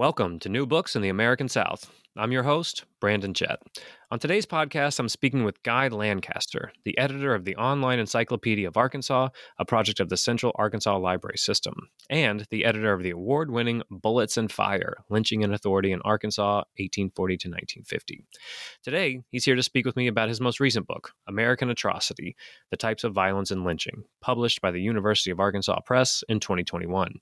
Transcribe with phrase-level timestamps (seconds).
[0.00, 1.90] Welcome to New Books in the American South.
[2.16, 3.60] I'm your host, Brandon Jett.
[4.12, 8.76] On today's podcast, I'm speaking with Guy Lancaster, the editor of the Online Encyclopedia of
[8.76, 9.28] Arkansas,
[9.60, 11.74] a project of the Central Arkansas Library System,
[12.10, 16.64] and the editor of the award winning Bullets and Fire Lynching and Authority in Arkansas,
[16.78, 18.24] 1840 to 1950.
[18.82, 22.34] Today, he's here to speak with me about his most recent book, American Atrocity
[22.72, 27.14] The Types of Violence and Lynching, published by the University of Arkansas Press in 2021.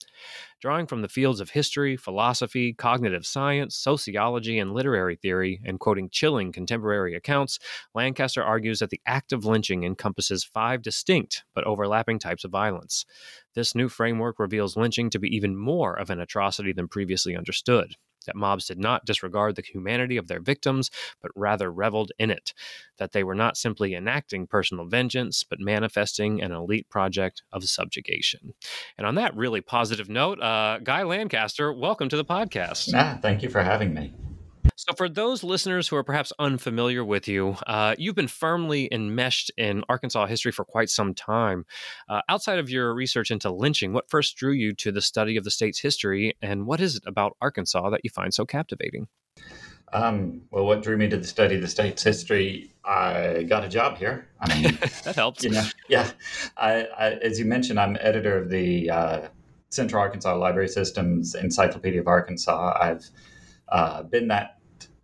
[0.62, 6.09] Drawing from the fields of history, philosophy, cognitive science, sociology, and literary theory, and quoting
[6.09, 7.59] chilling contemporary accounts,
[7.97, 13.05] Lancaster argues that the act of lynching encompasses five distinct but overlapping types of violence.
[13.55, 17.97] This new framework reveals lynching to be even more of an atrocity than previously understood.
[18.27, 20.91] That mobs did not disregard the humanity of their victims,
[21.21, 22.53] but rather reveled in it.
[22.99, 28.55] That they were not simply enacting personal vengeance, but manifesting an elite project of subjugation.
[28.97, 32.93] And on that really positive note, uh, Guy Lancaster, welcome to the podcast.
[32.95, 34.15] Ah, thank you for having me.
[34.89, 39.50] So, for those listeners who are perhaps unfamiliar with you, uh, you've been firmly enmeshed
[39.59, 41.66] in Arkansas history for quite some time.
[42.09, 45.44] Uh, outside of your research into lynching, what first drew you to the study of
[45.44, 49.09] the state's history, and what is it about Arkansas that you find so captivating?
[49.93, 52.72] Um, well, what drew me to the study of the state's history?
[52.82, 54.28] I got a job here.
[54.41, 55.44] I mean, that helps.
[55.44, 56.10] You know, yeah.
[56.56, 59.28] I, I, as you mentioned, I'm editor of the uh,
[59.69, 62.78] Central Arkansas Library System's Encyclopedia of Arkansas.
[62.81, 63.05] I've
[63.69, 64.57] uh, been that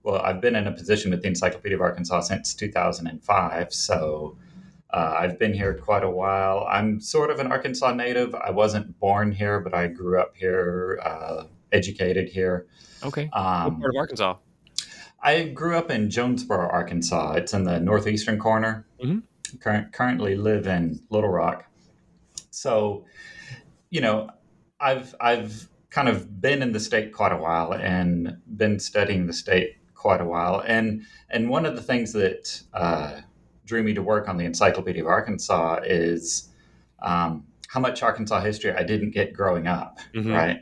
[0.04, 3.72] well, I've been in a position with the Encyclopedia of Arkansas since 2005.
[3.72, 4.36] So
[4.90, 6.68] uh, I've been here quite a while.
[6.70, 8.34] I'm sort of an Arkansas native.
[8.34, 12.66] I wasn't born here, but I grew up here, uh, educated here.
[13.02, 13.30] Okay.
[13.32, 14.36] Um, what part of Arkansas?
[15.22, 17.32] I grew up in Jonesboro, Arkansas.
[17.32, 18.86] It's in the northeastern corner.
[19.02, 19.20] Mm-hmm.
[19.58, 21.64] Cur- currently live in Little Rock.
[22.50, 23.06] So,
[23.88, 24.28] you know,
[24.78, 29.32] I've I've kind of been in the state quite a while and been studying the
[29.32, 30.62] state quite a while.
[30.66, 33.22] And and one of the things that uh,
[33.64, 36.50] drew me to work on the Encyclopedia of Arkansas is
[37.00, 39.98] um, how much Arkansas history I didn't get growing up.
[40.14, 40.30] Mm-hmm.
[40.30, 40.60] Right.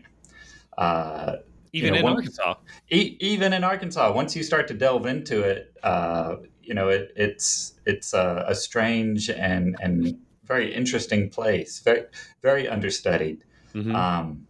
[0.78, 1.36] Uh,
[1.72, 2.54] even you know, in Arkansas.
[2.90, 7.12] E- even in Arkansas, once you start to delve into it, uh, you know it,
[7.16, 12.04] it's it's a, a, strange and and very interesting place, very
[12.42, 13.42] very understudied.
[13.74, 13.96] Mm-hmm.
[13.96, 14.46] Um,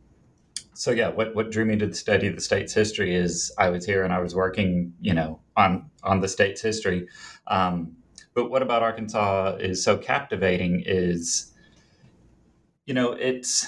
[0.74, 3.68] so yeah, what what drew me to the study of the state's history is I
[3.70, 7.08] was here and I was working, you know, on on the state's history.
[7.46, 7.96] Um,
[8.34, 11.52] but what about Arkansas is so captivating is,
[12.86, 13.66] you know, it's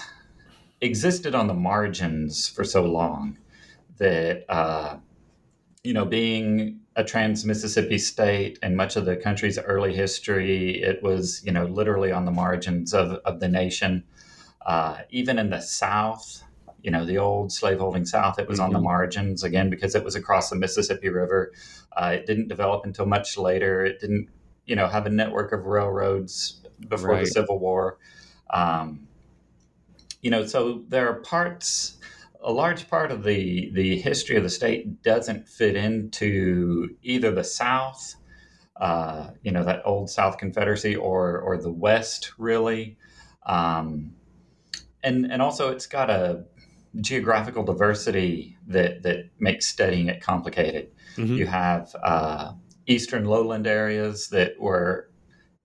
[0.81, 3.38] existed on the margins for so long
[3.98, 4.97] that uh,
[5.82, 11.03] you know, being a trans Mississippi state and much of the country's early history, it
[11.03, 14.04] was you know literally on the margins of of the nation.
[14.65, 16.42] Uh, even in the South,
[16.84, 18.39] you know the old slaveholding South.
[18.39, 18.67] It was mm-hmm.
[18.67, 18.84] on the mm-hmm.
[18.84, 21.50] margins again because it was across the Mississippi River.
[21.97, 23.84] Uh, it didn't develop until much later.
[23.84, 24.28] It didn't
[24.67, 27.25] you know have a network of railroads before right.
[27.25, 27.99] the Civil War.
[28.50, 29.09] Um,
[30.21, 31.97] you know, so there are parts.
[32.43, 37.45] A large part of the the history of the state doesn't fit into either the
[37.45, 38.15] South,
[38.77, 42.98] uh, you know, that old South Confederacy, or or the West, really.
[43.47, 44.16] Um,
[45.03, 46.45] and and also it's got a
[47.00, 50.91] geographical diversity that that makes studying it complicated.
[51.16, 51.34] Mm-hmm.
[51.34, 52.52] You have uh,
[52.86, 55.10] eastern lowland areas that were,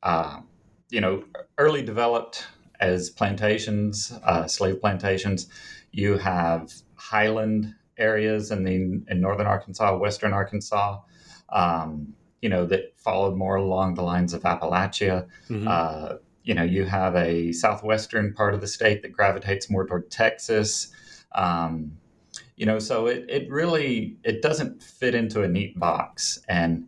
[0.04, 0.42] uh,
[0.90, 1.24] you know,
[1.58, 2.48] early developed
[2.80, 5.48] as plantations, uh, slave plantations.
[5.92, 11.02] You have highland areas in the in northern Arkansas, western Arkansas.
[11.50, 15.28] Um, you know that followed more along the lines of Appalachia.
[15.50, 15.68] Mm-hmm.
[15.68, 20.10] Uh, you know, you have a southwestern part of the state that gravitates more toward
[20.10, 20.92] Texas.
[21.34, 21.98] Um,
[22.56, 26.88] you know, so it, it really it doesn't fit into a neat box, and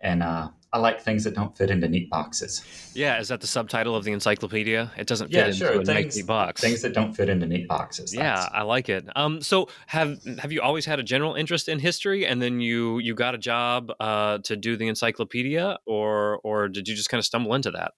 [0.00, 2.64] and uh, I like things that don't fit into neat boxes.
[2.94, 4.90] Yeah, is that the subtitle of the encyclopedia?
[4.96, 5.80] It doesn't fit Yeah, into sure.
[5.80, 6.60] a Things, neat box.
[6.60, 8.14] things that don't fit into neat boxes.
[8.14, 9.04] yeah, I like it.
[9.14, 12.98] Um, so have have you always had a general interest in history, and then you
[12.98, 17.18] you got a job uh, to do the encyclopedia, or or did you just kind
[17.18, 17.92] of stumble into that?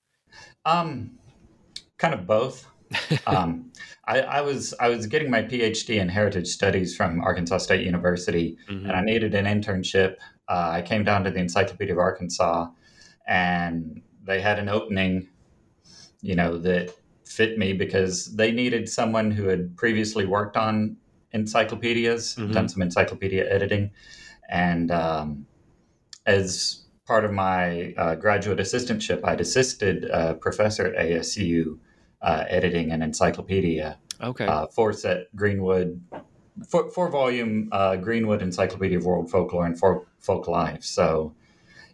[0.65, 1.19] Um,
[1.99, 2.67] kind of both.
[3.27, 3.71] Um,
[4.07, 8.57] I, I was I was getting my PhD in heritage studies from Arkansas State University,
[8.69, 8.89] Mhm.
[8.89, 10.17] and I needed an internship.
[10.49, 12.69] Uh, I came down to the Encyclopedia of Arkansas,
[13.27, 15.29] and they had an opening,
[16.21, 16.91] you know, that
[17.25, 20.97] fit me because they needed someone who had previously worked on
[21.33, 22.53] encyclopedias, Mhm.
[22.53, 23.91] done some encyclopedia editing,
[24.51, 25.47] and um,
[26.27, 31.79] as part of my uh, graduate assistantship, I'd assisted a professor at ASU
[32.23, 34.47] uh, editing an encyclopedia Okay.
[34.47, 36.01] uh, four set Greenwood,
[36.69, 40.85] four, four volume uh, Greenwood Encyclopedia of World Folklore and Folk, folk Life.
[40.85, 41.35] So,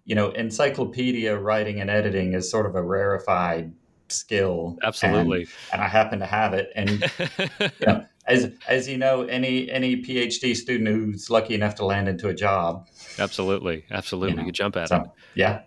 [0.05, 3.73] you know, encyclopedia writing and editing is sort of a rarefied
[4.09, 4.77] skill.
[4.83, 5.43] Absolutely.
[5.43, 6.71] And, and I happen to have it.
[6.75, 7.11] And
[7.61, 12.09] you know, as as you know, any any PhD student who's lucky enough to land
[12.09, 12.87] into a job.
[13.19, 13.87] absolutely.
[13.91, 14.33] Absolutely.
[14.33, 15.03] You know, you jump at it.
[15.35, 15.63] Yeah,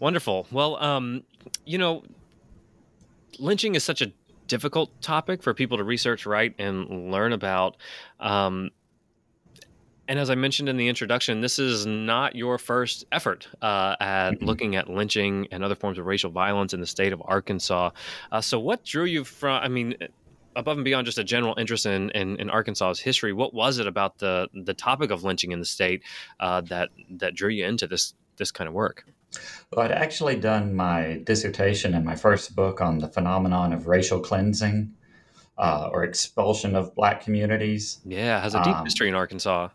[0.00, 0.48] Wonderful.
[0.50, 1.22] Well, um,
[1.64, 2.02] you know,
[3.38, 4.12] lynching is such a
[4.48, 7.76] difficult topic for people to research, write, and learn about.
[8.20, 8.70] Um,
[10.08, 14.32] and as I mentioned in the introduction, this is not your first effort uh, at
[14.32, 14.42] Mhm.
[14.42, 17.90] looking at lynching and other forms of racial violence in the state of Arkansas.
[18.30, 19.62] Uh, so, what drew you from?
[19.62, 19.94] I mean,
[20.56, 23.86] above and beyond just a general interest in, in, in Arkansas's history, what was it
[23.86, 26.02] about the the topic of lynching in the state
[26.40, 29.04] uh, that that drew you into this this kind of work?
[29.72, 34.20] well, I'd actually done my dissertation and my first book on the phenomenon of racial
[34.20, 34.94] cleansing.
[35.58, 38.00] Uh, or expulsion of black communities.
[38.06, 39.68] Yeah, has a deep Um, history in Arkansas.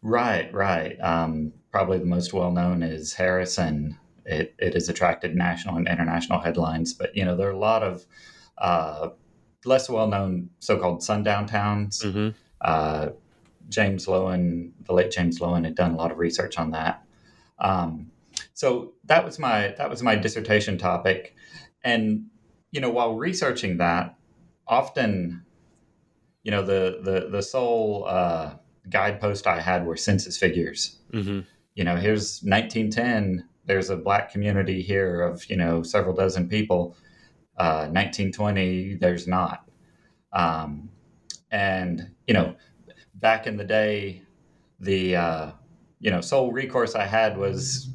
[0.00, 0.96] Right, right.
[1.00, 3.98] Um, probably the most well known is Harrison.
[4.24, 7.82] It, it has attracted national and international headlines, but you know there are a lot
[7.82, 8.06] of
[8.58, 9.08] uh,
[9.64, 12.00] less well known so called sundown towns.
[12.02, 12.28] hmm
[12.60, 13.08] Uh,
[13.68, 17.02] James Loewen, the late James Loewen, had done a lot of research on that.
[17.58, 18.10] Um,
[18.52, 21.34] so that was my that was my dissertation topic,
[21.82, 22.26] and
[22.70, 24.16] you know while researching that,
[24.66, 25.44] often,
[26.42, 28.54] you know the the the sole uh,
[28.88, 30.98] guidepost I had were census figures.
[31.12, 31.40] hmm
[31.74, 33.48] You know, here's 1910.
[33.66, 36.96] There's a black community here of you know several dozen people.
[37.56, 39.68] Uh, 1920, there's not.
[40.32, 40.90] Um,
[41.50, 42.56] and you know,
[43.14, 44.22] back in the day,
[44.80, 45.50] the uh,
[46.04, 47.88] you know sole recourse I had was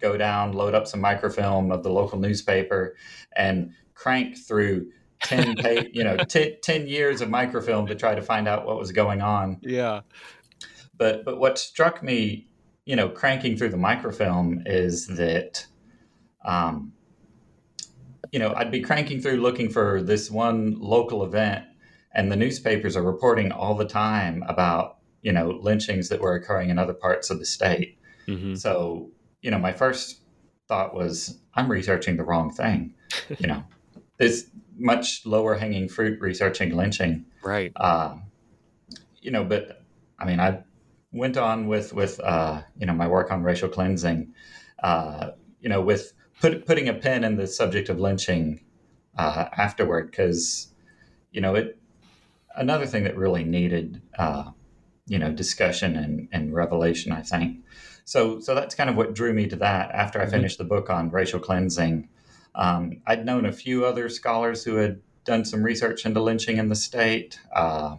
[0.00, 2.96] go down, load up some microfilm of the local newspaper,
[3.36, 4.90] and crank through
[5.22, 8.78] ten pa- you know t- ten years of microfilm to try to find out what
[8.78, 9.58] was going on.
[9.62, 10.00] Yeah.
[10.98, 12.48] But but what struck me,
[12.84, 15.64] you know, cranking through the microfilm is that,
[16.44, 16.92] um,
[18.32, 21.64] you know, I'd be cranking through looking for this one local event,
[22.12, 26.70] and the newspapers are reporting all the time about you know lynchings that were occurring
[26.70, 27.98] in other parts of the state.
[28.26, 29.10] hmm So
[29.40, 30.20] you know, my first
[30.68, 32.94] thought was I'm researching the wrong thing.
[33.38, 33.64] You know,
[34.18, 34.44] there's
[34.76, 37.72] much lower hanging fruit researching lynching Right.
[37.76, 38.16] uh,
[39.20, 39.82] you know, but
[40.18, 40.62] I mean, I
[41.12, 44.34] went on with with uh, you know my work on racial cleansing,
[44.82, 48.64] uh, you know, with put, putting a pin in the subject of lynching
[49.16, 50.72] uh, afterward, because
[51.30, 51.78] you know it.
[52.54, 54.50] Another thing that really needed, uh,
[55.12, 57.58] you know, discussion and, and revelation, I think.
[58.06, 59.90] So, so that's kind of what drew me to that.
[59.90, 60.30] After I Mhm.
[60.30, 62.08] finished the book on racial cleansing,
[62.54, 66.70] um, I'd known a few other scholars who had done some research into lynching in
[66.70, 67.96] the state, uh,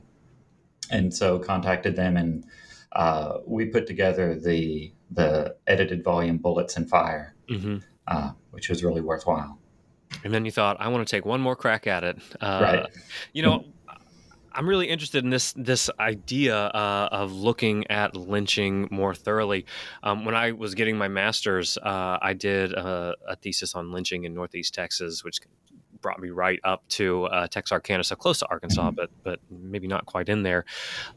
[0.90, 2.46] and so contacted them, and
[2.94, 7.78] uh, we put together the the edited volume "Bullets and Fire," mm-hmm.
[8.08, 9.60] uh, which was really worthwhile.
[10.24, 12.18] And then you thought, I want to take one more crack at it.
[12.42, 12.90] Uh, right.
[13.34, 13.66] You know,
[14.56, 19.66] I'm really interested in this this idea uh, of looking at lynching more thoroughly.
[20.04, 24.26] Um, when I was getting my master's, uh, I did a, a thesis on lynching
[24.26, 25.40] in Northeast Texas, which
[26.02, 30.06] brought me right up to uh, Texarkana, so close to Arkansas, but but maybe not
[30.06, 30.66] quite in there.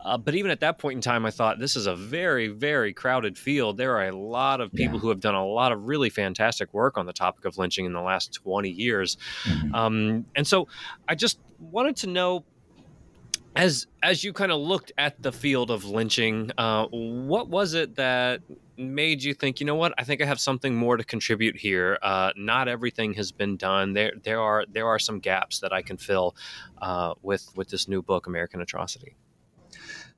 [0.00, 2.92] Uh, but even at that point in time, I thought this is a very very
[2.94, 3.76] crowded field.
[3.78, 5.00] There are a lot of people Yeah.
[5.00, 7.92] who have done a lot of really fantastic work on the topic of lynching in
[7.92, 9.16] the last 20 years.
[9.44, 9.74] Mhm.
[9.74, 10.68] Um, and so
[11.08, 12.44] I just wanted to know
[13.56, 17.96] as as you kind of looked at the field of lynching, uh, what was it
[17.96, 18.42] that
[18.78, 21.98] made you think, you know what, I think I have something more to contribute here.
[22.02, 23.94] Uh, not everything has been done.
[23.94, 26.36] There there are there are some gaps that I can fill
[26.80, 29.16] uh, with with this new book, American Atrocity.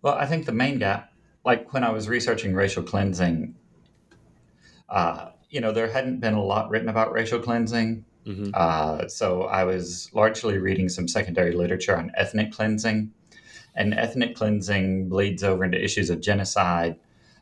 [0.02, 1.12] Well, I think the main gap,
[1.44, 3.54] like when I was researching racial cleansing,
[4.88, 8.04] uh, you know, there hadn't been a lot written about racial cleansing.
[8.26, 8.50] Mm-hmm.
[8.52, 13.10] Uh, so I was largely reading some secondary literature on ethnic cleansing,
[13.78, 16.96] and ethnic cleansing bleeds over into issues of genocide.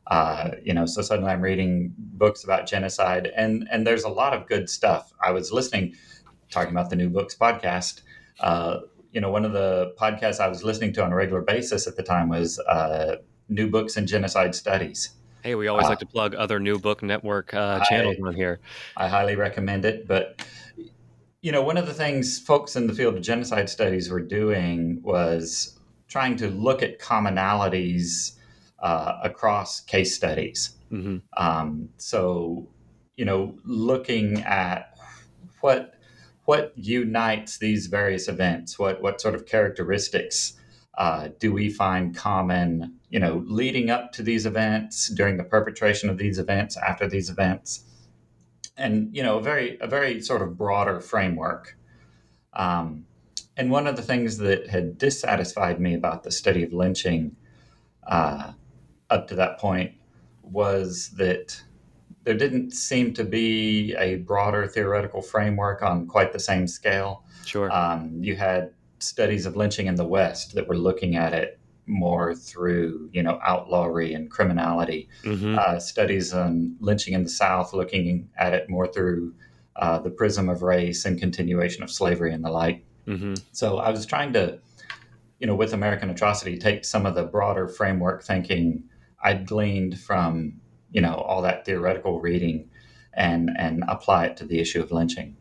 [0.07, 4.33] Uh, you know, so suddenly I'm reading books about genocide, and and there's a lot
[4.35, 5.12] of good stuff.
[5.21, 5.95] I was listening,
[6.49, 8.02] talking about the New Books podcast.
[8.38, 11.88] Uh, you know, one of the podcasts I was listening to on a regular basis
[11.88, 13.16] at the time was uh,
[13.49, 15.11] New Books and Genocide Studies.
[15.43, 18.35] Hey, we always uh, like to plug other New Book Network uh, channels I, on
[18.35, 18.61] here.
[18.97, 20.07] I highly recommend it.
[20.07, 20.45] But,
[21.40, 25.00] you know, one of the things folks in the field of genocide studies were doing
[25.02, 25.75] was
[26.09, 28.33] trying to look at commonalities
[28.79, 30.77] uh, across case studies.
[30.93, 31.19] Mm-hmm.
[31.37, 32.69] Um, so,
[33.17, 34.99] you know, looking at
[35.61, 35.95] what
[36.45, 40.55] what unites these various events, what what sort of characteristics
[40.97, 46.09] uh, do we find common, you know, leading up to these events, during the perpetration
[46.09, 47.85] of these events, after these events,
[48.77, 51.77] and you know, a very a very sort of broader framework.
[52.53, 53.07] Um,
[53.57, 57.37] and one of the things that had dissatisfied me about the study of lynching
[58.07, 58.53] uh,
[59.11, 59.93] up to that point
[60.43, 61.61] was that
[62.25, 67.25] there didn't seem to be a broader theoretical framework on quite the same scale.
[67.45, 67.71] Sure.
[67.71, 71.59] Um, you had studies of lynching in the West that were looking at it
[71.89, 75.09] more through you know outlawry and criminality.
[75.23, 75.57] Mm-hmm.
[75.59, 79.33] Uh, studies on lynching in the South looking at it more through
[79.77, 82.85] uh, the prism of race and continuation of slavery and the like.
[83.07, 83.35] Mm-hmm.
[83.53, 84.59] So I was trying to,
[85.39, 88.85] you know, with American Atrocity, take some of the broader framework thinking
[89.23, 90.61] I'd gleaned from
[90.91, 92.71] you know all that theoretical reading
[93.13, 95.37] and and apply it to the issue of lynching.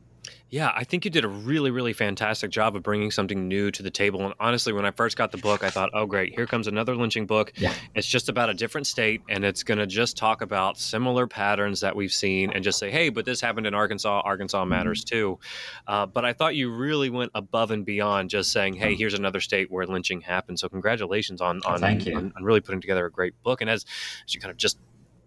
[0.51, 3.81] Yeah, I think you did a really, really fantastic job of bringing something new to
[3.81, 4.23] the table.
[4.23, 6.95] And honestly, when I first got the book, I thought, oh, great, here comes another
[6.95, 7.51] lynching book.
[7.57, 7.73] Yeah.
[7.95, 11.81] It's just about a different state, and it's going to just talk about similar patterns
[11.81, 14.21] that we've seen and just say, hey, but this happened in Arkansas.
[14.23, 14.69] Arkansas mm-hmm.
[14.69, 15.39] matters too.
[15.87, 19.41] Uh, but I thought you really went above and beyond just saying, hey, here's another
[19.41, 20.59] state where lynching happened.
[20.59, 23.61] So congratulations on, on, on, on really putting together a great book.
[23.61, 23.83] And as,
[24.25, 24.77] as you kind of just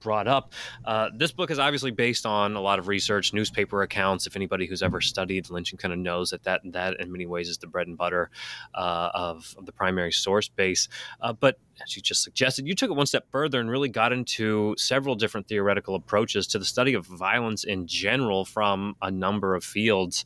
[0.01, 0.53] brought up.
[0.85, 4.27] Uh, this book is obviously based on a lot of research, newspaper accounts.
[4.27, 7.49] If anybody who's ever studied lynching kind of knows that that that in many ways
[7.49, 8.31] is the bread and butter
[8.75, 10.89] uh, of, of, the primary source base.
[11.21, 14.13] Uh, but as you just suggested, you took it one step further and really got
[14.13, 19.55] into several different theoretical approaches to the study of violence in general from a number
[19.55, 20.25] of fields.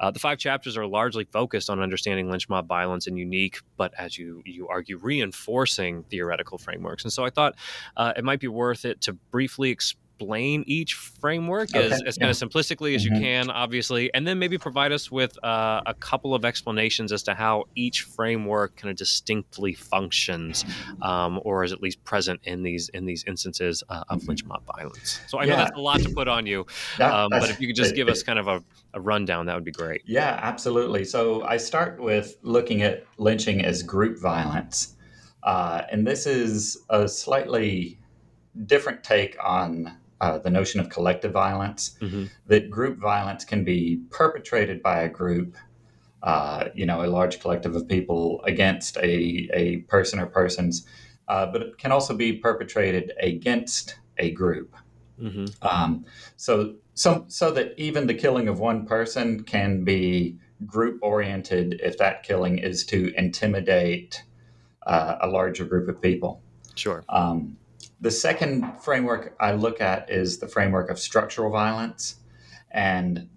[0.00, 3.92] Uh, the five chapters are largely focused on understanding lynch mob violence and unique, but
[3.98, 7.04] as you you argue, reinforcing theoretical frameworks.
[7.04, 7.54] And so I thought
[7.96, 11.86] uh, it might be worth it to briefly explain explain each framework okay.
[11.86, 12.22] as, as yeah.
[12.22, 13.16] kind of simplistically as mm-hmm.
[13.16, 17.22] you can, obviously, and then maybe provide us with uh, a couple of explanations as
[17.24, 20.64] to how each framework kind of distinctly functions,
[21.02, 24.28] um, or is at least present in these in these instances uh, of mm-hmm.
[24.28, 25.20] lynch mob violence.
[25.26, 25.50] So I yeah.
[25.50, 26.60] know that's a lot to put on you,
[27.00, 28.62] um, but if you could just give us kind of a,
[28.94, 30.02] a rundown, that would be great.
[30.06, 31.04] Yeah, absolutely.
[31.04, 34.94] So I start with looking at lynching as group violence.
[35.42, 37.98] Uh, and this is a slightly
[38.66, 42.26] different take on uh, the notion of collective violence, mm-hmm.
[42.46, 45.56] that group violence can be perpetrated by a group,
[46.22, 50.86] uh, you know, a large collective of people against a, a person or persons,
[51.26, 54.76] uh, but it can also be perpetrated against a group.
[55.20, 55.46] Mm-hmm.
[55.60, 56.04] Um,
[56.36, 61.98] so, so, so that even the killing of one person can be group oriented if
[61.98, 64.22] that killing is to intimidate
[64.86, 66.40] uh, a larger group of people.
[66.76, 67.02] Sure.
[67.08, 67.56] Um,
[68.02, 72.16] the second framework I look at is the framework of structural violence.
[72.72, 73.28] And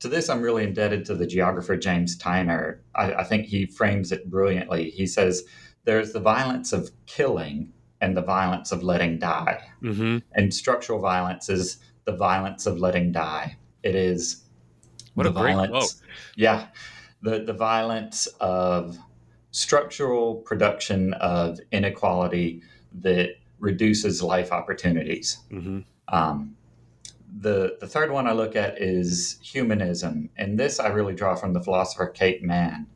[0.00, 2.78] to this, I'm really indebted to the geographer James Tyner.
[2.94, 4.88] I, I think he frames it brilliantly.
[4.88, 5.44] He says
[5.84, 9.60] there's the violence of killing and the violence of letting die.
[9.82, 10.18] Mm-hmm.
[10.32, 13.58] And structural violence is the violence of letting die.
[13.82, 14.44] It is
[15.12, 15.70] what a violence.
[15.70, 15.94] Great quote.
[16.36, 16.66] Yeah,
[17.20, 18.98] the the violence of
[19.50, 22.62] structural production of inequality
[23.00, 25.38] that reduces life opportunities.
[25.50, 25.80] Mm-hmm.
[26.08, 26.56] Um,
[27.38, 31.52] the the third one I look at is humanism, and this I really draw from
[31.52, 32.86] the philosopher Kate Manne,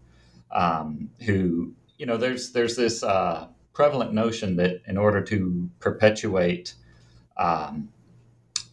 [0.53, 6.75] um, who you know there's there's this uh, prevalent notion that in order to perpetuate
[7.37, 7.89] um,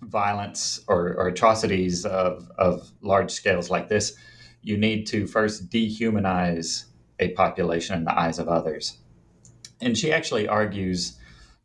[0.01, 4.15] violence or, or, atrocities of, of large scales like this,
[4.61, 6.85] you need to first dehumanize
[7.19, 8.97] a population in the eyes of others.
[9.81, 11.17] And she actually argues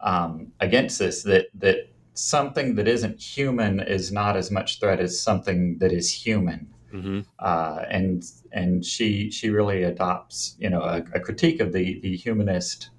[0.02, 5.18] um, against this that that something that isn't human is not as much threat as
[5.18, 6.68] something that is human.
[6.92, 7.20] Mm-hmm.
[7.38, 12.14] Uh, and and she she really adopts you know a, a, critique of the the
[12.14, 12.90] humanist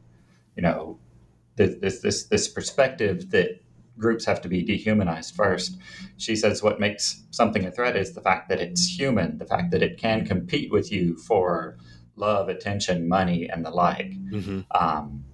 [0.56, 1.00] you know,
[1.56, 3.62] this this this perspective that
[3.98, 5.78] groups have to be dehumanized first.
[6.18, 9.72] She says what makes something a threat is the fact that it's human, the fact
[9.72, 11.78] that it can compete with you for
[12.16, 14.12] love, attention, money, and the like.
[14.32, 14.62] Mm-hmm.
[14.72, 15.26] Um,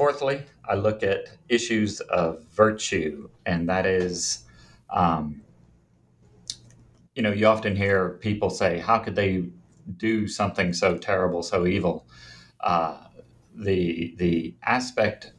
[0.00, 4.44] fourthly, I look at issues of virtue, and that is,
[4.88, 5.42] um,
[7.14, 9.44] you know, you often hear people say, "How could they
[9.98, 12.06] do something so terrible, so evil?"
[12.60, 12.96] Uh,
[13.54, 15.34] the the aspect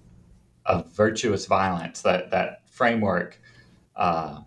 [0.68, 3.42] of virtuous violence, that that framework
[3.96, 4.42] uh,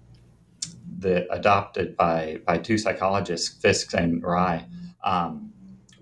[0.98, 4.64] that adopted by by two psychologists, Fiske and Rai,
[5.02, 5.53] um,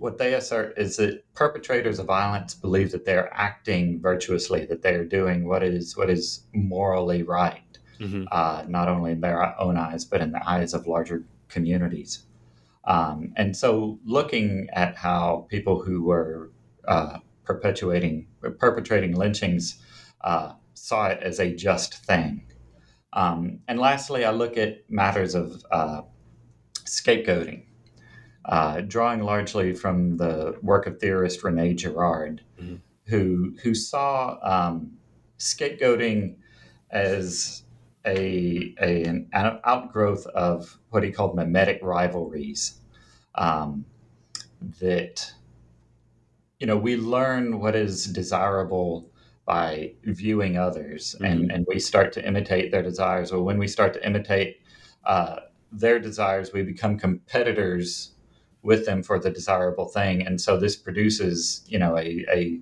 [0.03, 5.05] what they assert is that perpetrators of violence believe that they're acting virtuously, that they're
[5.05, 8.25] doing what is what is morally right, mm-hmm.
[8.33, 12.27] uh, not only in their own eyes but in the eyes of larger communities.
[12.85, 16.51] Um, and so, looking at how people who were
[16.89, 18.27] uh, perpetuating
[18.59, 19.81] perpetrating lynchings
[20.23, 22.43] uh, saw it as a just thing.
[23.13, 26.03] Um, and lastly, I look at matters of uh,
[26.87, 27.67] scapegoating,
[28.45, 32.77] uh, drawing largely from the work of theorist Rene Girard, mm-hmm.
[33.07, 34.93] who who saw um,
[35.39, 36.37] scapegoating
[36.91, 37.63] as
[38.05, 42.81] a, a, an outgrowth of what he called mimetic rivalries.
[43.35, 43.87] Um,
[44.81, 45.33] that
[46.59, 49.11] you know we learn what is desirable
[49.45, 51.25] by viewing others mm-hmm.
[51.25, 54.61] and, and we start to imitate their desires Well, when we start to imitate
[55.05, 55.37] uh,
[55.73, 58.12] their desires we become competitors
[58.63, 60.27] with them for the desirable thing.
[60.27, 62.61] And so this produces you know a, a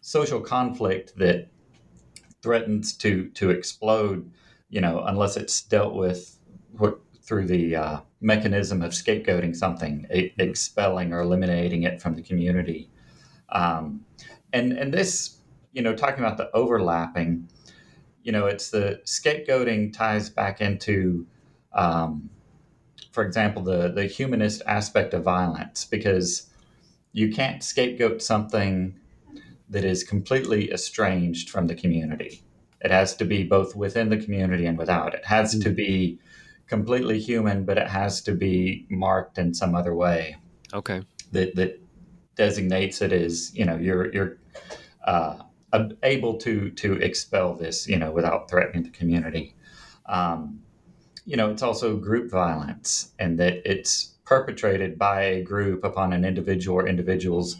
[0.00, 1.48] social conflict that
[2.42, 4.30] threatens to to explode
[4.70, 6.38] you know unless it's dealt with
[7.22, 10.06] through the uh, mechanism of scapegoating something
[10.38, 12.90] expelling or eliminating it from the community.
[13.50, 14.04] Um,
[14.52, 15.40] and and this
[15.72, 17.48] you know, talking about the overlapping,
[18.22, 21.26] you know, it's the scapegoating ties back into,
[21.72, 22.28] um,
[23.10, 26.50] for example, the the humanist aspect of violence because
[27.12, 28.94] you can't scapegoat something
[29.68, 32.42] that is completely estranged from the community.
[32.80, 35.14] It has to be both within the community and without.
[35.14, 35.62] It has mm-hmm.
[35.62, 36.18] to be
[36.66, 40.36] completely human, but it has to be marked in some other way.
[40.72, 41.02] Okay.
[41.32, 41.80] That that
[42.36, 44.38] designates it as you know you're you're
[45.04, 45.38] uh,
[46.02, 49.54] able to to expel this, you know, without threatening the community.
[50.06, 50.62] Um,
[51.26, 56.24] you know, it's also group violence, and that it's perpetrated by a group upon an
[56.24, 57.56] individual or individuals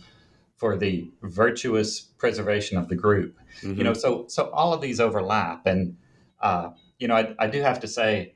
[0.56, 3.38] for the virtuous preservation of the group.
[3.62, 3.78] Mm-hmm.
[3.78, 5.96] You know, so so all of these overlap, and
[6.40, 8.34] uh, you know, I, I do have to say,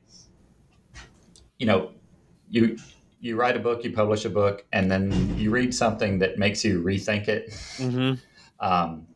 [1.57, 1.91] you know,
[2.49, 2.77] you
[3.19, 6.63] you write a book, you publish a book, and then you read something that makes
[6.63, 7.49] you rethink it.
[7.77, 8.15] Mm-hmm.
[8.57, 9.07] Um,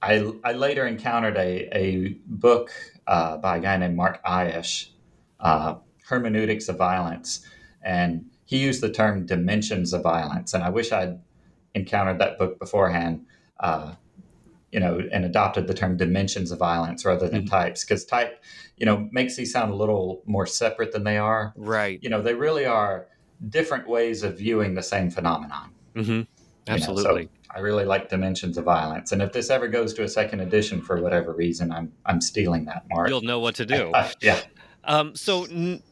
[0.00, 2.70] I, I later encountered a, a book
[3.06, 4.88] uh, by a guy named Mark Ayyash,
[5.40, 7.44] uh, Hermeneutics of Violence,
[7.82, 10.54] and he used the term dimensions of violence.
[10.54, 11.20] And I wish I'd
[11.74, 13.26] encountered that book beforehand,
[13.60, 13.94] uh,
[14.72, 17.50] you know, and adopted the term dimensions of violence rather than mm-hmm.
[17.50, 18.42] types, because type,
[18.78, 21.52] you know, makes these sound a little more separate than they are.
[21.56, 21.98] Right.
[22.02, 23.06] You know, they really are
[23.50, 25.70] different ways of viewing the same phenomenon.
[25.94, 26.22] Mm-hmm.
[26.68, 27.22] Absolutely.
[27.22, 30.02] You know, so I really like Dimensions of Violence, and if this ever goes to
[30.04, 33.08] a second edition for whatever reason, I'm I'm stealing that mark.
[33.08, 33.90] You'll know what to do.
[34.20, 34.40] Yeah.
[34.88, 35.44] Um, so.
[35.44, 35.82] N-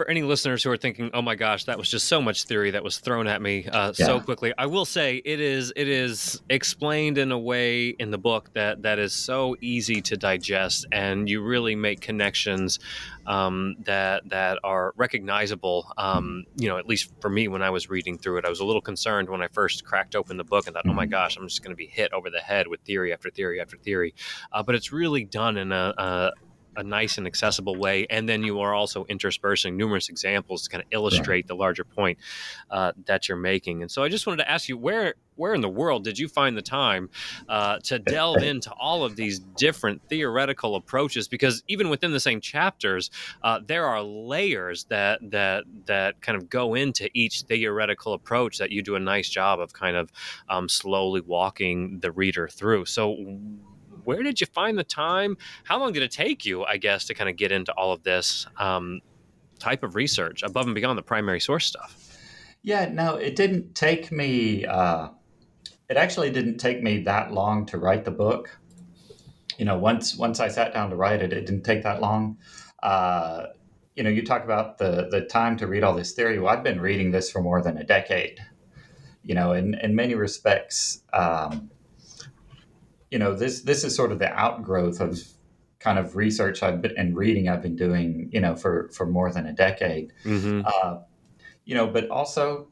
[0.00, 2.70] for any listeners who are thinking, "Oh my gosh, that was just so much theory
[2.70, 4.06] that was thrown at me uh, yeah.
[4.06, 8.16] so quickly," I will say it is it is explained in a way in the
[8.16, 12.78] book that that is so easy to digest, and you really make connections
[13.26, 15.92] um, that that are recognizable.
[15.98, 18.60] Um, you know, at least for me when I was reading through it, I was
[18.60, 21.10] a little concerned when I first cracked open the book and thought, "Oh my mm-hmm.
[21.10, 23.76] gosh, I'm just going to be hit over the head with theory after theory after
[23.76, 24.14] theory,"
[24.50, 26.30] uh, but it's really done in a, a
[26.76, 28.06] a nice and accessible way.
[28.10, 31.48] And then you are also interspersing numerous examples to kind of illustrate yeah.
[31.48, 32.18] the larger point
[32.70, 33.82] uh, that you're making.
[33.82, 36.28] And so I just wanted to ask you where where in the world did you
[36.28, 37.08] find the time
[37.48, 41.28] uh, to delve into all of these different theoretical approaches?
[41.28, 43.10] Because even within the same chapters,
[43.42, 48.70] uh, there are layers that that that kind of go into each theoretical approach that
[48.70, 50.12] you do a nice job of kind of
[50.50, 52.84] um, slowly walking the reader through.
[52.84, 53.16] So
[54.04, 55.36] where did you find the time?
[55.64, 58.02] How long did it take you, I guess, to kind of get into all of
[58.02, 59.00] this um,
[59.58, 61.96] type of research above and beyond the primary source stuff?
[62.62, 64.66] Yeah, no, it didn't take me.
[64.66, 65.08] Uh,
[65.88, 68.58] it actually didn't take me that long to write the book.
[69.58, 72.38] You know, once once I sat down to write it, it didn't take that long.
[72.82, 73.46] Uh,
[73.96, 76.38] you know, you talk about the the time to read all this theory.
[76.38, 78.40] Well, I've been reading this for more than a decade.
[79.22, 81.70] you know, in in many respects, um,
[83.10, 85.18] you know, this this is sort of the outgrowth of
[85.78, 89.32] kind of research I've been and reading I've been doing, you know, for for more
[89.32, 90.12] than a decade.
[90.24, 90.62] Mm-hmm.
[90.64, 90.98] Uh,
[91.64, 92.68] you know, but also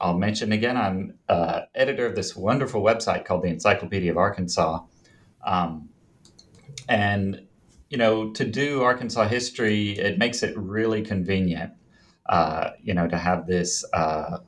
[0.00, 4.80] I'll mention again, I'm uh, editor of this wonderful website called the Encyclopedia of Arkansas,
[5.44, 5.88] um,
[6.88, 7.46] and
[7.90, 11.72] you know, to do Arkansas history, it makes it really convenient,
[12.26, 14.38] uh, you know, to have this uh,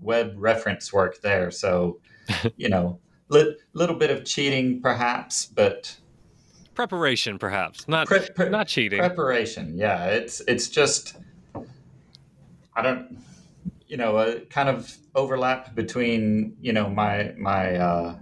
[0.00, 1.50] web reference work there.
[1.50, 2.00] So,
[2.56, 5.96] you know, li- little bit of cheating perhaps, but
[6.74, 7.88] preparation perhaps.
[7.88, 8.98] Not pre- pre- not cheating.
[8.98, 10.06] preparation yeah.
[10.06, 11.16] It's it's just
[12.76, 13.18] i don't
[13.88, 18.16] you know a kind of overlap between you know my my uh,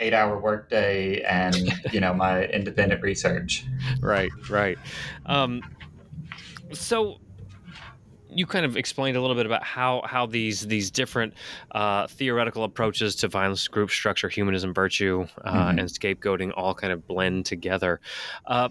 [0.00, 1.56] eight hour workday and
[1.92, 3.64] you know my independent research.
[4.00, 4.78] Right right.
[5.26, 5.62] Um,
[6.72, 7.18] so
[8.34, 11.34] you kind of explained a little bit about how how these these different
[11.72, 15.78] uh, theoretical approaches to violence, group structure, humanism, virtue, uh, mm-hmm.
[15.78, 18.00] and scapegoating all kind of blend together.
[18.46, 18.68] Uh,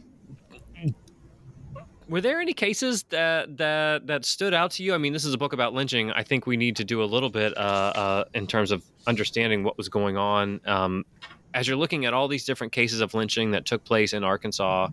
[2.11, 4.93] were there any cases that that that stood out to you?
[4.93, 6.11] I mean, this is a book about lynching.
[6.11, 7.61] I think we need to do a little bit uh,
[7.95, 10.59] uh, in terms of understanding what was going on.
[10.65, 11.05] Um,
[11.53, 14.89] as you're looking at all these different cases of lynching that took place in Arkansas,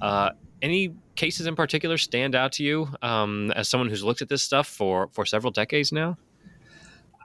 [0.00, 0.30] uh,
[0.62, 4.42] any cases in particular stand out to you um, as someone who's looked at this
[4.42, 6.16] stuff for for several decades now?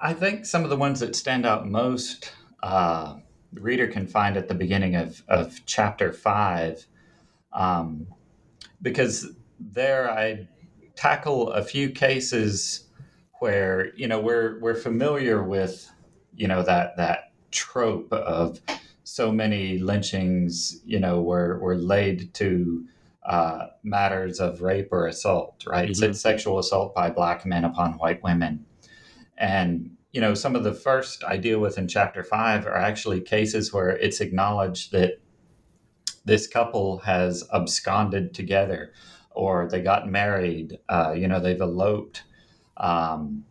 [0.02, 3.16] I think some of the ones that stand out most, uh,
[3.54, 6.86] the reader can find at the beginning of, of chapter five,
[7.54, 8.08] um,
[8.82, 10.48] because there I
[10.96, 12.88] tackle a few cases
[13.40, 15.90] where you know we're we're familiar with
[16.36, 18.60] you know that that trope of
[19.04, 22.86] so many lynchings you know were were laid to
[23.26, 25.90] uh, matters of rape or assault, right?
[25.90, 26.12] Mm-hmm.
[26.12, 28.66] It's sexual assault by black men upon white women.
[29.38, 33.22] And, you know, some of the first I deal with in chapter five are actually
[33.22, 35.22] cases where it's acknowledged that
[36.26, 38.94] this couple has absconded together
[39.32, 42.24] or they got married, uh, you know, they've eloped.
[42.78, 43.46] Um,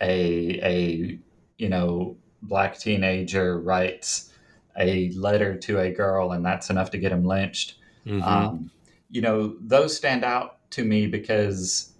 [0.00, 1.18] a, a,
[1.58, 4.32] you know, black teenager writes
[4.78, 7.74] a letter to a girl and that's enough to get him lynched.
[8.06, 8.22] Mm-hmm.
[8.22, 8.70] Um,
[9.10, 11.92] you know, those stand out to me because,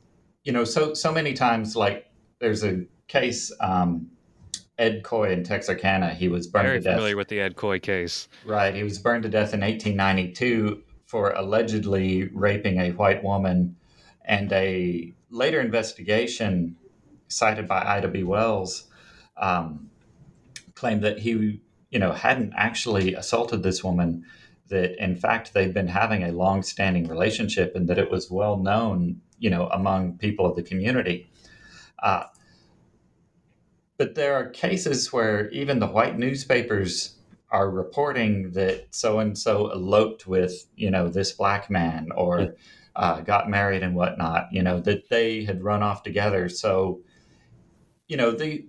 [0.44, 2.06] you know, so so many times, like
[2.38, 4.08] there's a case, um,
[4.78, 6.94] Ed Coy in Texarkana, he was burned Very to death.
[6.94, 8.28] familiar with the Ed Coy case.
[8.46, 13.76] Right, he was burned to death in 1892 for allegedly raping a white woman,
[14.24, 16.76] and a later investigation
[17.28, 18.22] cited by Ida B.
[18.22, 18.84] Wells
[19.36, 19.90] um,
[20.74, 24.24] claimed that he, you know, hadn't actually assaulted this woman
[24.70, 29.20] that in fact they've been having a long-standing relationship and that it was well known
[29.38, 31.30] you know among people of the community.
[32.02, 32.24] Uh,
[33.98, 37.16] but there are cases where even the white newspapers
[37.50, 42.54] are reporting that so and so eloped with you know this black man or
[42.96, 46.48] uh, got married and whatnot you know that they had run off together.
[46.48, 47.00] So
[48.08, 48.64] you know the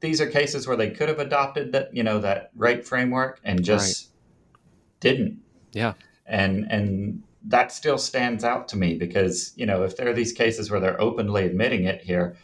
[0.00, 3.64] these are cases where they could have adopted that you know that rape framework and
[3.64, 4.60] just right.
[5.00, 5.40] didn't
[5.74, 5.94] yeah.
[6.26, 10.32] And and that still stands out to me because, you know, if there are these
[10.32, 12.36] cases where they're openly admitting it here,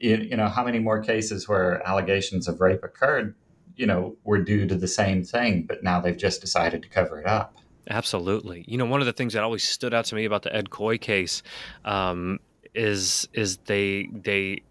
[0.00, 3.34] you, you know, how many more cases where allegations of rape occurred,
[3.76, 7.20] you know, were due to the same thing, but now they've just decided to cover
[7.20, 7.54] it up.
[7.90, 8.64] Absolutely.
[8.66, 10.70] You know, one of the things that always stood out to me about the Ed
[10.70, 11.42] Coy case
[11.84, 12.38] um,
[12.74, 14.62] is is they they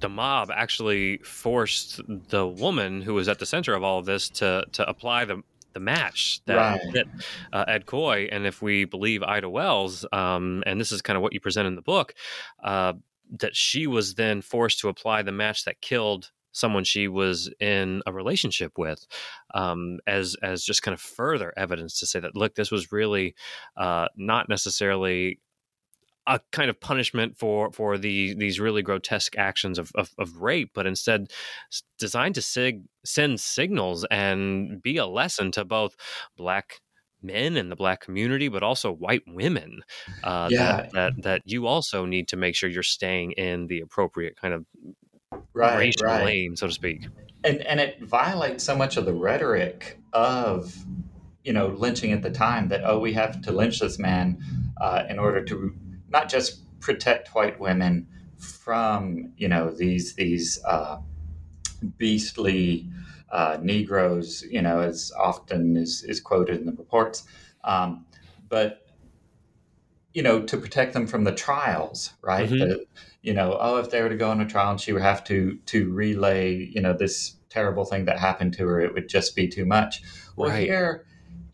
[0.00, 4.28] the mob actually forced the woman who was at the center of all of this
[4.28, 5.42] to to apply the
[5.74, 7.04] the match that right.
[7.52, 8.28] uh, Ed Coy.
[8.30, 11.66] And if we believe Ida Wells, um, and this is kind of what you present
[11.66, 12.14] in the book,
[12.62, 12.94] uh,
[13.38, 18.00] that she was then forced to apply the match that killed someone she was in
[18.06, 19.06] a relationship with
[19.54, 23.34] um, as as just kind of further evidence to say that look this was really
[23.76, 25.40] uh, not necessarily
[26.26, 30.70] a kind of punishment for for the these really grotesque actions of, of, of rape,
[30.74, 31.30] but instead
[31.98, 35.96] designed to sig- send signals and be a lesson to both
[36.36, 36.80] black
[37.22, 39.82] men in the black community, but also white women.
[40.22, 40.76] Uh, yeah.
[40.76, 44.54] that, that, that you also need to make sure you're staying in the appropriate kind
[44.54, 44.66] of
[45.54, 46.24] right, racial right.
[46.24, 47.06] lane, so to speak.
[47.42, 50.74] And and it violates so much of the rhetoric of
[51.42, 54.38] you know lynching at the time that oh we have to lynch this man
[54.80, 55.74] uh, in order to
[56.14, 58.06] not just protect white women
[58.38, 60.98] from you know these these uh,
[61.98, 62.88] beastly
[63.30, 67.24] uh, Negroes, you know, as often is, is quoted in the reports,
[67.64, 68.06] um,
[68.48, 68.86] but
[70.12, 72.48] you know, to protect them from the trials, right?
[72.48, 72.58] Mm-hmm.
[72.60, 72.86] The,
[73.22, 75.24] you know, oh, if they were to go on a trial and she would have
[75.24, 79.34] to to relay, you know, this terrible thing that happened to her, it would just
[79.34, 80.02] be too much.
[80.36, 80.68] Well, Right.
[80.68, 81.06] here,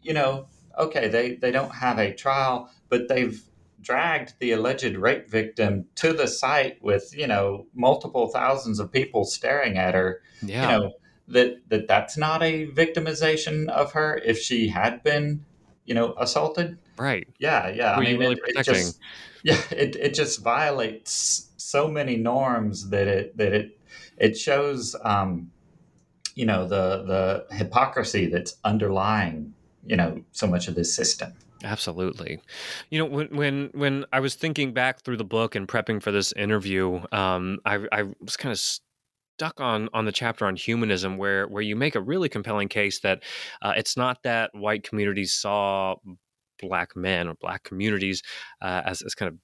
[0.02, 3.42] you know, okay, they they don't have a trial, but they've
[3.80, 9.24] dragged the alleged rape victim to the site with you know multiple thousands of people
[9.24, 10.20] staring at her.
[10.42, 10.62] Yeah.
[10.62, 10.92] you know
[11.28, 15.44] that that that's not a victimization of her if she had been
[15.84, 16.78] you know assaulted.
[16.98, 17.26] Right.
[17.38, 17.96] yeah yeah.
[17.96, 18.98] Were i mean really it, it just
[19.42, 23.78] yeah it, it just violates so many norms that it that it
[24.18, 25.50] it shows um
[26.34, 29.54] you know the the hypocrisy that's underlying
[29.86, 32.40] you know so much of this system Absolutely.
[32.90, 36.10] You know, when when when I was thinking back through the book and prepping for
[36.10, 41.18] this interview, um, I, I was kind of stuck on on the chapter on humanism,
[41.18, 43.22] where where you make a really compelling case that
[43.60, 45.96] uh, it's not that white communities saw
[46.60, 48.22] black men or black communities
[48.62, 49.38] uh, as as kind of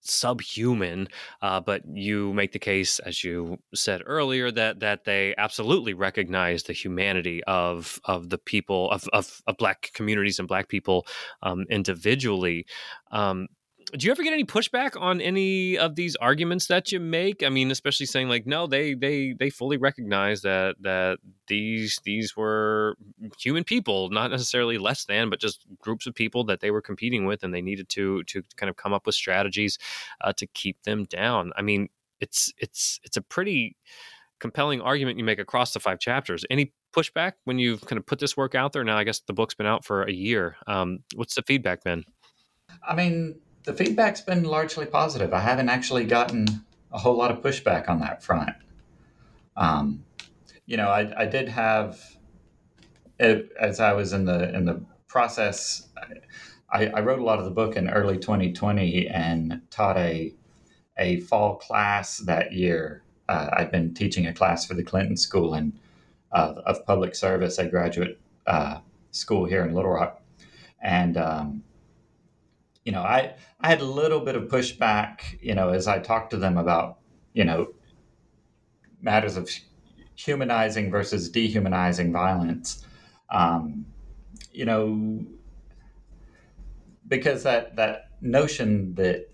[0.00, 1.08] subhuman
[1.42, 6.62] uh, but you make the case as you said earlier that that they absolutely recognize
[6.62, 11.06] the humanity of of the people of of, of black communities and black people
[11.42, 12.66] um, individually.
[13.10, 13.48] Um,
[13.96, 17.42] do you ever get any pushback on any of these arguments that you make?
[17.42, 22.36] I mean, especially saying like, no, they they they fully recognize that that these these
[22.36, 22.96] were
[23.38, 27.26] human people, not necessarily less than, but just groups of people that they were competing
[27.26, 29.78] with, and they needed to to kind of come up with strategies
[30.20, 31.52] uh, to keep them down.
[31.56, 31.88] I mean,
[32.20, 33.76] it's it's it's a pretty
[34.38, 36.44] compelling argument you make across the five chapters.
[36.48, 38.84] Any pushback when you've kind of put this work out there?
[38.84, 40.56] Now, I guess the book's been out for a year.
[40.66, 42.04] Um, what's the feedback been?
[42.86, 45.32] i mean the feedback's been largely positive.
[45.32, 48.50] I haven't actually gotten a whole lot of pushback on that front.
[49.56, 50.04] Um,
[50.70, 52.00] you know I, I did have
[53.18, 55.88] as i was in the in the process
[56.72, 60.32] I, I wrote a lot of the book in early 2020 and taught a
[60.96, 63.02] a fall class that year.
[63.28, 65.72] Uh, i'd been teaching a class for the clinton school and
[66.32, 67.58] of, of public service.
[67.58, 68.78] A graduate uh,
[69.10, 70.22] school here in little rock.
[70.80, 71.64] And um,
[72.90, 76.30] you know i i had a little bit of pushback you know as i talked
[76.30, 76.98] to them about
[77.34, 77.68] you know
[79.00, 79.48] matters of
[80.16, 82.84] humanizing versus dehumanizing violence.
[83.30, 83.86] Um,
[84.52, 85.24] you know
[87.06, 89.30] because that that notion that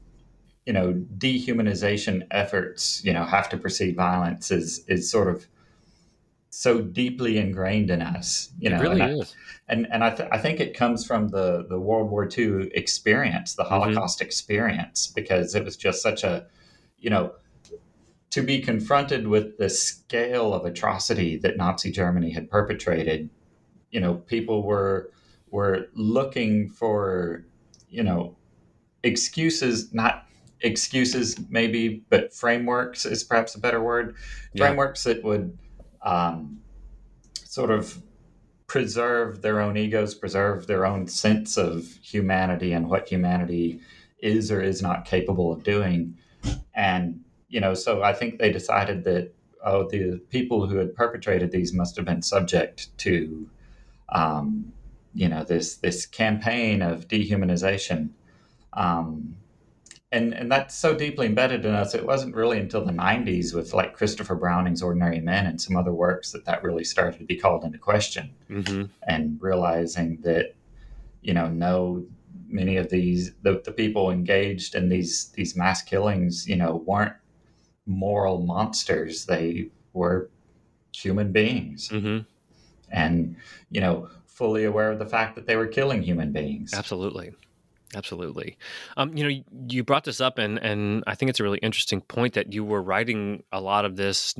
[0.66, 5.46] you know dehumanization efforts you know have to precede violence is is sort of
[6.56, 9.34] so deeply ingrained in us you know it really and I- is.
[9.68, 13.54] and and I, th- I think it comes from the the World War II experience,
[13.54, 13.74] the mm-hmm.
[13.74, 16.46] Holocaust experience, because it was just such a,
[16.98, 17.32] you know,
[18.30, 23.28] to be confronted with the scale of atrocity that Nazi Germany had perpetrated.
[23.90, 25.10] You know, people were
[25.50, 27.44] were looking for,
[27.88, 28.36] you know,
[29.02, 30.26] excuses, not
[30.60, 34.16] excuses maybe, but frameworks is perhaps a better word.
[34.52, 34.66] Yeah.
[34.66, 35.56] Frameworks that would
[36.06, 36.60] um,
[37.34, 38.00] sort of
[38.68, 43.80] preserve their own egos, preserve their own sense of humanity and what humanity
[44.20, 46.16] is or is not capable of doing.
[46.74, 49.32] And, you know, so I think they decided that,
[49.64, 53.48] oh, the people who had perpetrated these must have been subject to,
[54.08, 54.72] um,
[55.12, 58.10] you know, this, this campaign of dehumanization.
[58.72, 59.36] Um,
[60.12, 61.94] and, and that's so deeply embedded in us.
[61.94, 65.92] It wasn't really until the 90s with like Christopher Browning's Ordinary Men and some other
[65.92, 68.30] works that that really started to be called into question.
[68.48, 70.54] Hmm and realizing that
[71.22, 72.04] you know no
[72.48, 77.14] many of these the, the people engaged in these these mass killings you know weren't
[77.86, 79.26] moral monsters.
[79.26, 80.30] They were
[80.92, 81.88] human beings.
[81.88, 82.20] Hmm
[82.90, 83.36] and
[83.70, 86.74] you know fully aware of the fact that they were killing human beings.
[86.74, 87.32] Absolutely.
[87.94, 88.58] Absolutely.
[88.96, 92.00] Um, you know, you, brought this up, and and I think it's a really interesting
[92.00, 94.34] point that you were writing a lot of this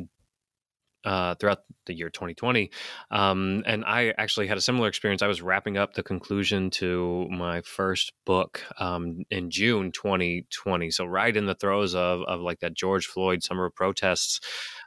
[1.07, 2.71] uh, throughout the year 2020.
[3.13, 5.23] Um, and I actually had a similar experience.
[5.23, 10.91] I was wrapping up the conclusion to my first book um, in June 2020.
[10.91, 14.41] So right in the throes of of like that George Floyd summer of protests,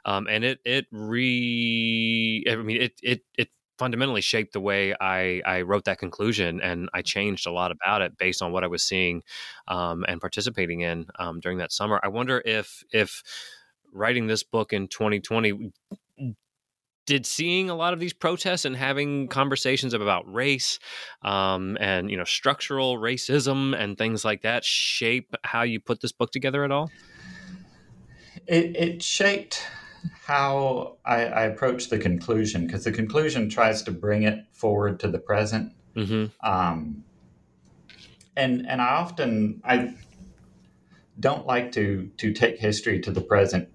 [0.04, 3.48] um, and it it re I mean it it it
[3.80, 8.02] fundamentally shaped the way I, I wrote that conclusion and I changed a lot about
[8.02, 9.22] it based on what I was seeing
[9.68, 11.98] um, and participating in um, during that summer.
[12.02, 13.22] I wonder if if
[13.90, 15.72] writing this book in 2020
[17.06, 20.78] did seeing a lot of these protests and having conversations about race
[21.22, 26.12] um, and you know structural racism and things like that shape how you put this
[26.12, 26.90] book together at all?
[28.46, 29.64] it, it shaped
[30.22, 35.08] how I, I approach the conclusion because the conclusion tries to bring it forward to
[35.08, 37.04] the present hmm um,
[38.36, 39.94] and and I often I
[41.18, 43.68] don't like to to take history to the present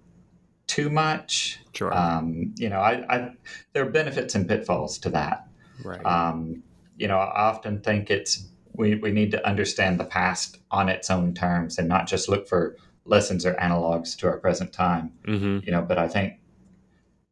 [0.68, 1.60] too much.
[1.74, 1.94] Sure.
[1.94, 3.32] Um, you know, I, I
[3.74, 5.48] there are benefits and pitfalls to that.
[5.84, 6.06] right.
[6.06, 6.64] Um,
[6.98, 11.10] you know, I often think it's we, we need to understand the past on its
[11.10, 12.76] own terms and not just look for
[13.06, 15.12] lessons or analogs to our present time.
[15.26, 15.60] mm-hmm.
[15.64, 16.34] You know, but I think,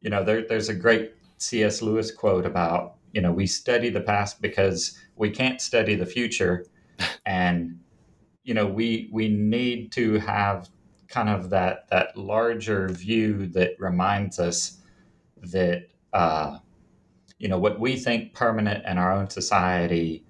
[0.01, 1.81] you know, there, there's a great C.S.
[1.81, 6.65] Lewis quote about, you know, we study the past because we can't study the future.
[7.25, 7.79] and,
[8.43, 10.69] you know, we we need to have
[11.13, 14.79] kind of that that larger view that reminds us
[15.37, 16.57] that uh,
[17.37, 20.25] you know what we think permanent in our own society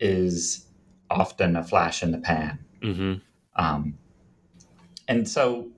[0.00, 0.66] is
[1.10, 3.14] often a flash in the pan Mm-hmm.
[3.56, 3.98] um,
[5.08, 5.68] and so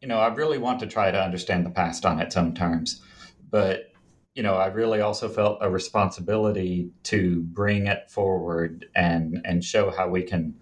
[0.00, 3.02] you know i really want to try to understand the past on its own terms
[3.50, 3.92] but
[4.34, 9.90] you know i really also felt a responsibility to bring it forward and and show
[9.90, 10.54] how we can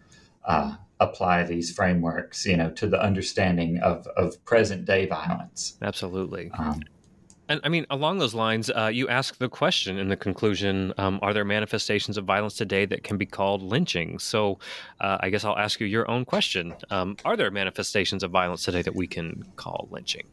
[0.46, 6.50] uh, apply these frameworks you know to the understanding of of present day violence Absolutely.
[6.58, 6.80] um,
[7.48, 11.18] And I mean, along those lines, uh, you ask the question in the conclusion um,
[11.22, 14.18] Are there manifestations of violence today that can be called lynching?
[14.18, 14.58] So
[15.00, 16.74] uh, I guess I'll ask you your own question.
[16.90, 20.26] Um, are there manifestations of violence today that we can call lynching?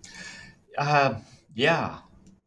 [0.77, 1.15] Uh,
[1.53, 1.97] yeah,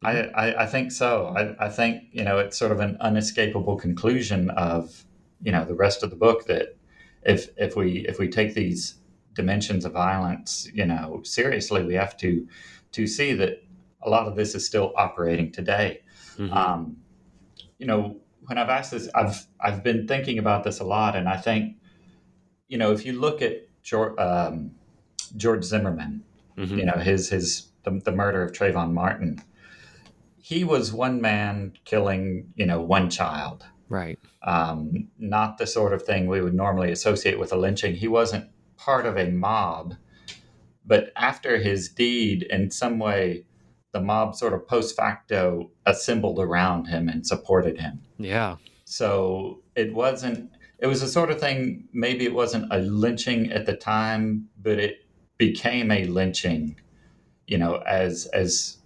[0.02, 1.26] I, I, I think so.
[1.36, 5.04] I, I think you know it's sort of an unescapable conclusion of
[5.42, 6.76] you know the rest of the book that
[7.22, 8.94] if if we if we take these
[9.34, 12.46] dimensions of violence you know seriously, we have to
[12.92, 13.63] to see that
[14.04, 16.02] a lot of this is still operating today.
[16.38, 16.52] Mhm.
[16.54, 16.96] Um,
[17.78, 21.28] you know, when I've asked this, I've I've been thinking about this a lot, and
[21.28, 21.76] I think
[22.68, 24.72] you know if you look at George, um,
[25.36, 26.22] George Zimmerman
[26.56, 26.78] Mhm.
[26.78, 29.40] you know his his the, the murder of Trayvon Martin.
[30.36, 34.18] He was one man killing you know one child, Right.
[34.42, 37.94] um, not the sort of thing we would normally associate with a lynching.
[37.94, 39.94] He wasn't part of a mob,
[40.84, 43.46] but after his deed, in some way,
[43.94, 48.02] the mob sort of post facto assembled around him and supported him.
[48.18, 48.56] Yeah.
[48.84, 53.64] So it wasn't, it was a sort of thing, maybe it wasn't a lynching at
[53.66, 55.06] the time, but it
[55.38, 56.76] became a lynching,
[57.46, 58.78] you know, as, as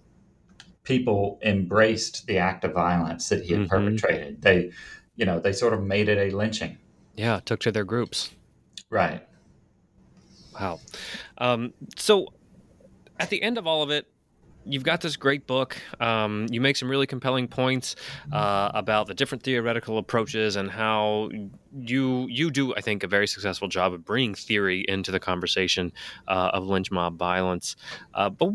[0.83, 3.69] people embraced the act of violence that he had Mhm.
[3.69, 4.41] perpetrated.
[4.43, 4.71] They,
[5.15, 6.77] you know, they sort of made it a lynching.
[7.15, 7.39] Yeah.
[7.43, 8.29] Took to their groups.
[8.91, 9.25] Right.
[10.53, 10.79] Wow.
[11.39, 12.27] Um, so
[13.19, 14.05] at the end of all of it,
[14.69, 15.77] you've got this great book.
[15.99, 17.95] Um, you make some really compelling points
[18.31, 21.29] uh, about the different theoretical approaches and how
[21.77, 25.91] you you do, I think, a very successful job of bringing theory into the conversation
[26.27, 27.75] uh, of lynch mob violence.
[28.13, 28.51] Uh, but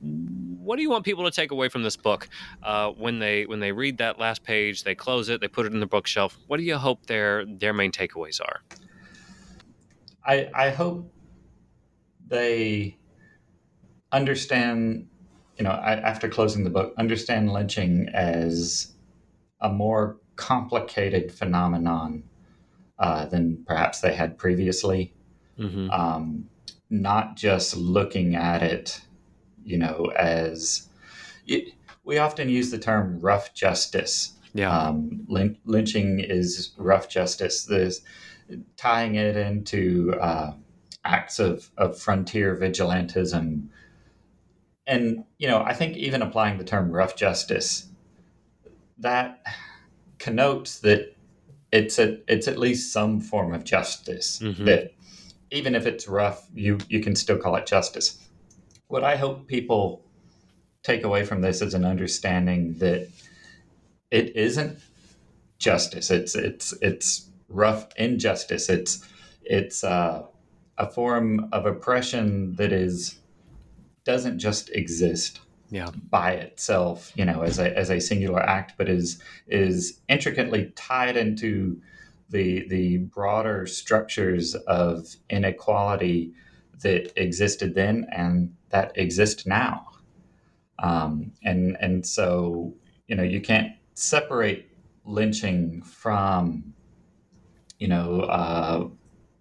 [0.00, 2.28] what do you want people to take away from this book
[2.62, 4.84] uh, when they when they read that last page?
[4.84, 6.38] They close it, they put it in the bookshelf.
[6.46, 8.60] What do you hope their their main takeaways are?
[10.24, 11.12] I, I hope
[12.28, 12.96] they
[14.12, 15.08] understand,
[15.58, 18.92] you know, I, after closing the book, understand lynching as
[19.60, 22.24] a more complicated phenomenon
[22.98, 25.12] uh, than perhaps they had previously.
[25.58, 25.90] Mm-hmm.
[25.90, 26.48] Um,
[26.90, 29.00] not just looking at it,
[29.64, 30.88] you know, as
[31.46, 31.72] it,
[32.04, 34.34] we often use the term rough justice.
[34.54, 34.76] Yeah.
[34.76, 37.64] Um, lyn- lynching is rough justice.
[37.64, 38.02] There's
[38.76, 40.52] tying it into uh,
[41.04, 43.68] acts of, of frontier vigilantism.
[44.86, 47.88] And, you know, I think even applying the term rough justice,
[48.98, 49.42] that
[50.18, 51.16] connotes that
[51.72, 54.64] it's a, it's at least some form of justice Mhm.
[54.66, 54.92] that
[55.50, 58.18] even if it's rough, you, you can still call it justice.
[58.88, 60.04] What I hope people
[60.82, 63.08] take away from this is an understanding that
[64.10, 64.78] it isn't
[65.58, 66.10] justice.
[66.10, 68.68] It's it's it's rough injustice.
[68.68, 69.06] It's
[69.42, 70.24] it's uh,
[70.76, 73.18] a form of oppression that is
[74.04, 75.90] doesn't just exist Yeah.
[76.10, 81.16] by itself, you know, as a as a singular act, but is is intricately tied
[81.16, 81.80] into
[82.30, 86.32] the the broader structures of inequality
[86.82, 89.86] that existed then and that exist now.
[90.78, 92.74] Um, and and so
[93.06, 94.68] you know you can't separate
[95.04, 96.74] lynching from
[97.78, 98.88] you know uh,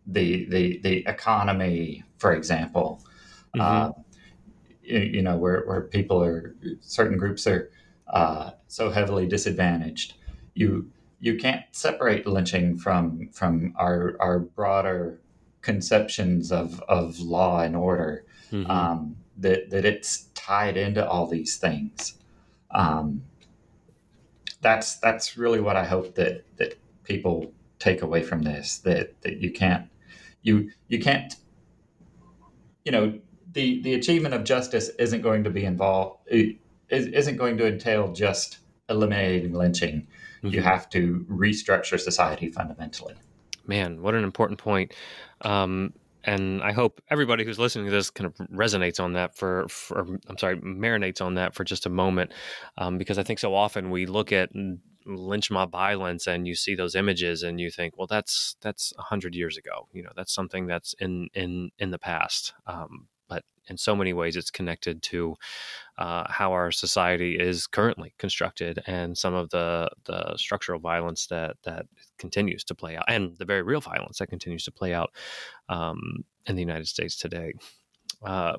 [0.07, 3.03] the the the economy, for example.
[3.59, 3.91] Uh,
[4.99, 7.69] you, know where where people are certain groups are
[8.07, 10.15] uh, so heavily disadvantaged.
[10.53, 10.89] You
[11.19, 15.19] you can't separate lynching from from our our broader
[15.61, 18.69] conceptions of of law and order Mhm.
[18.69, 22.19] um, that that it's tied into all these things.
[22.71, 23.23] Um,
[24.61, 28.79] that's that's really what I hope that that people take away from this.
[28.79, 29.87] That that you can't
[30.41, 31.35] you you can't
[32.85, 33.19] you know,
[33.53, 36.19] the the achievement of justice isn't going to be involved
[36.89, 40.07] isn't going to entail just eliminating lynching.
[40.43, 40.47] Mm-hmm.
[40.47, 43.15] You have to restructure society fundamentally.
[43.65, 44.93] Man, what an important point.
[45.41, 45.93] Um,
[46.23, 50.19] and I hope everybody who's listening to this kind of resonates on that for, for
[50.27, 52.31] I'm sorry, marinates on that for just a moment,
[52.77, 54.49] um, because I think so often we look at
[55.05, 59.03] lynch mob violence and you see those images and you think, well, that's that's a
[59.03, 59.87] hundred years ago.
[59.93, 62.53] You know, that's something that's in in in the past.
[62.67, 63.07] Um,
[63.71, 65.35] in so many ways, it's connected to
[65.97, 71.55] uh, how our society is currently constructed and some of the the structural violence that
[71.63, 71.85] that
[72.19, 75.11] continues to play out, and the very real violence that continues to play out
[75.69, 77.53] um, in the United States today.
[78.23, 78.57] Uh,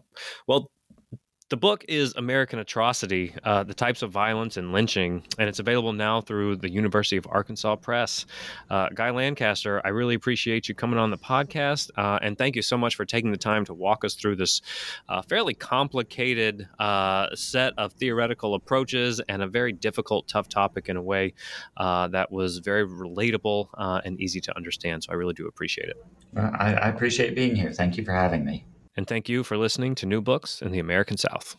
[0.49, 0.71] well,
[1.53, 5.93] the book is American Atrocity uh, The Types of Violence and Lynching, and it's available
[5.93, 8.25] now through the University of Arkansas Press.
[8.71, 12.63] Uh, Guy Lancaster, I really appreciate you coming on the podcast, uh, and thank you
[12.63, 14.63] so much for taking the time to walk us through this
[15.11, 20.97] uh, fairly complicated uh, set of theoretical approaches and a very difficult, tough topic in
[20.97, 21.35] a way
[21.77, 23.69] uh, that was very relatable
[24.07, 25.05] and easy to understand.
[25.05, 26.03] So I really do appreciate it.
[26.35, 27.71] I, I appreciate being here.
[27.71, 28.65] Thank you for having me
[28.97, 31.57] and thank you for listening to New Books in the American South.